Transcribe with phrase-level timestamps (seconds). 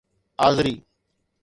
[0.45, 0.75] آذري